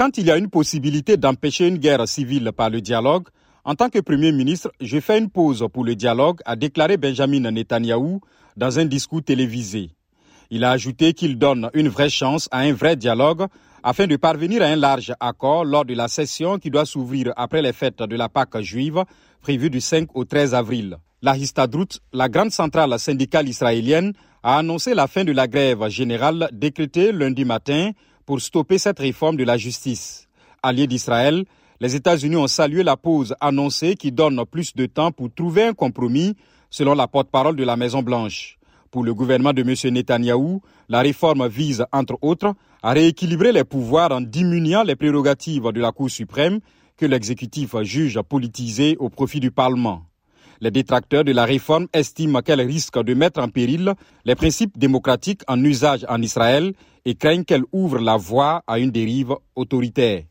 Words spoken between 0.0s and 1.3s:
Quand il y a une possibilité